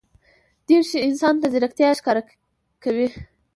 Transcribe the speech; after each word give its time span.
دریشي 0.67 0.99
انسان 1.07 1.33
ته 1.41 1.47
ځیرکتیا 1.53 1.89
ښکاره 1.99 2.21
کوي. 2.83 3.07